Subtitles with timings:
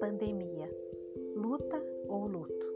[0.00, 0.70] Pandemia:
[1.34, 2.66] luta ou luto?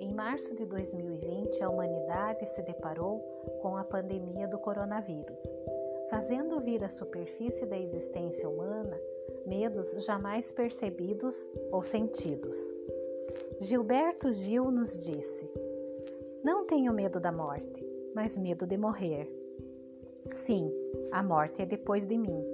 [0.00, 3.20] Em março de 2020, a humanidade se deparou
[3.60, 5.54] com a pandemia do coronavírus,
[6.08, 8.98] fazendo vir à superfície da existência humana
[9.46, 12.72] medos jamais percebidos ou sentidos.
[13.60, 15.50] Gilberto Gil nos disse:
[16.42, 19.43] Não tenho medo da morte, mas medo de morrer.
[20.26, 20.72] Sim,
[21.12, 22.44] a morte é depois de mim,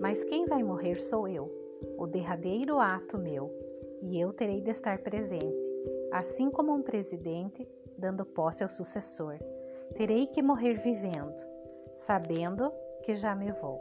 [0.00, 1.50] mas quem vai morrer sou eu,
[1.98, 3.52] o derradeiro ato meu,
[4.00, 5.70] e eu terei de estar presente,
[6.12, 7.68] assim como um presidente
[7.98, 9.38] dando posse ao sucessor.
[9.94, 11.34] Terei que morrer vivendo,
[11.92, 13.80] sabendo que já me vou.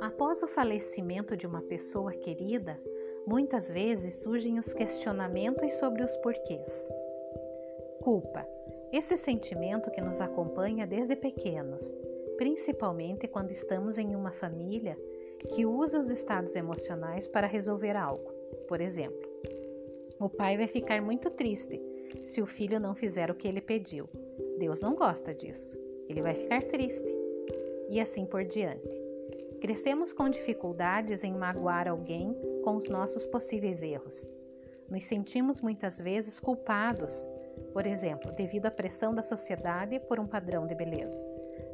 [0.00, 2.78] Após o falecimento de uma pessoa querida,
[3.26, 6.88] muitas vezes surgem os questionamentos sobre os porquês.
[8.02, 8.53] Culpa.
[8.94, 11.92] Esse sentimento que nos acompanha desde pequenos,
[12.36, 14.96] principalmente quando estamos em uma família
[15.52, 18.30] que usa os estados emocionais para resolver algo.
[18.68, 19.28] Por exemplo,
[20.20, 21.82] o pai vai ficar muito triste
[22.24, 24.08] se o filho não fizer o que ele pediu.
[24.60, 25.76] Deus não gosta disso.
[26.08, 27.12] Ele vai ficar triste.
[27.90, 28.88] E assim por diante.
[29.60, 34.30] Crescemos com dificuldades em magoar alguém com os nossos possíveis erros.
[34.88, 37.26] Nos sentimos muitas vezes culpados,
[37.72, 41.20] por exemplo, devido à pressão da sociedade por um padrão de beleza.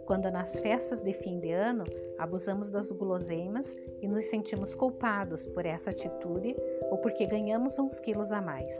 [0.06, 1.84] Quando nas festas de fim de ano
[2.18, 6.56] abusamos das guloseimas e nos sentimos culpados por essa atitude
[6.90, 8.74] ou porque ganhamos uns quilos a mais.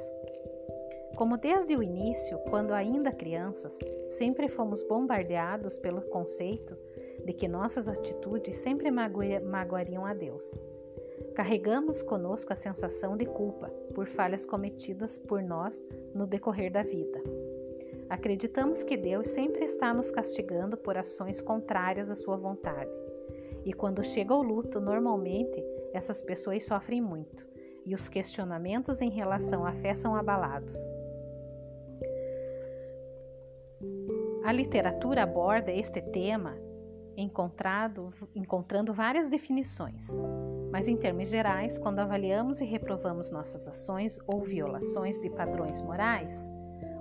[1.17, 6.77] Como desde o início, quando ainda crianças, sempre fomos bombardeados pelo conceito
[7.25, 10.59] de que nossas atitudes sempre magoariam a Deus.
[11.35, 17.23] Carregamos conosco a sensação de culpa por falhas cometidas por nós no decorrer da vida.
[18.09, 22.91] Acreditamos que Deus sempre está nos castigando por ações contrárias à sua vontade.
[23.65, 25.63] E quando chega o luto, normalmente
[25.93, 27.49] essas pessoas sofrem muito
[27.87, 30.77] e os questionamentos em relação à fé são abalados.
[34.45, 36.57] A literatura aborda este tema
[37.17, 40.09] encontrado, encontrando várias definições,
[40.71, 46.53] mas em termos gerais, quando avaliamos e reprovamos nossas ações ou violações de padrões morais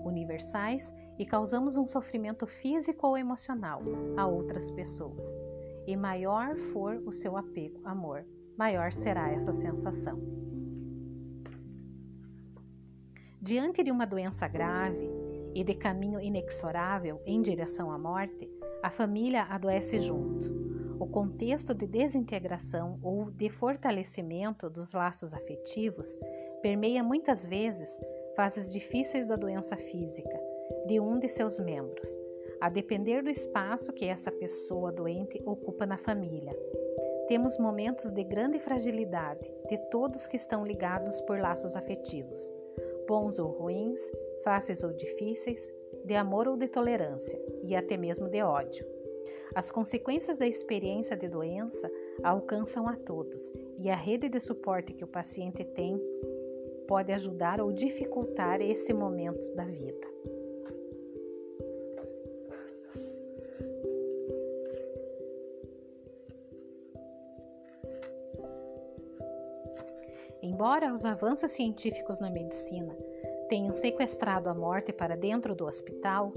[0.03, 3.81] universais e causamos um sofrimento físico ou emocional
[4.17, 5.25] a outras pessoas,
[5.85, 8.25] e maior for o seu apego, amor,
[8.57, 10.19] maior será essa sensação.
[13.41, 15.09] Diante de uma doença grave
[15.55, 18.49] e de caminho inexorável em direção à morte,
[18.81, 20.49] a família adoece junto.
[20.99, 26.17] O contexto de desintegração ou de fortalecimento dos laços afetivos
[26.61, 27.99] permeia muitas vezes
[28.35, 30.39] fases difíceis da doença física
[30.87, 32.09] de um de seus membros,
[32.61, 36.55] a depender do espaço que essa pessoa doente ocupa na família.
[37.27, 42.51] Temos momentos de grande fragilidade de todos que estão ligados por laços afetivos,
[43.07, 44.01] bons ou ruins,
[44.43, 45.71] fáceis ou difíceis,
[46.05, 48.85] de amor ou de tolerância e até mesmo de ódio.
[49.55, 51.89] As consequências da experiência de doença
[52.23, 55.99] alcançam a todos e a rede de suporte que o paciente tem
[56.87, 60.07] pode ajudar ou dificultar esse momento da vida.
[70.41, 72.95] Embora os avanços científicos na medicina
[73.49, 76.31] tenham sequestrado a morte para dentro do hospital,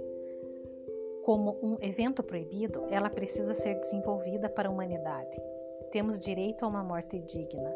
[1.23, 5.39] como um evento proibido, ela precisa ser desenvolvida para a humanidade.
[5.93, 7.71] Temos direito a uma morte digna,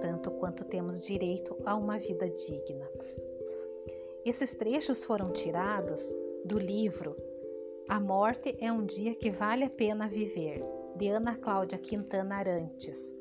[0.00, 2.88] tanto quanto temos direito a uma vida digna.
[4.24, 6.12] Esses trechos foram tirados
[6.44, 7.14] do livro
[7.88, 10.64] A Morte é um Dia que Vale a Pena Viver,
[10.96, 13.14] de Ana Cláudia Quintana Arantes,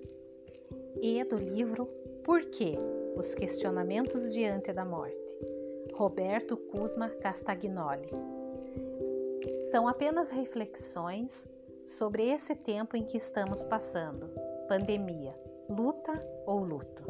[1.01, 1.85] e do livro
[2.23, 2.75] Por quê?
[3.16, 5.26] Os questionamentos diante da morte
[5.97, 8.12] Roberto Cusma Castagnoli.
[9.72, 11.47] São apenas reflexões
[11.83, 14.30] sobre esse tempo em que estamos passando
[14.68, 15.36] pandemia,
[15.68, 16.13] luta
[16.45, 17.04] ou luto.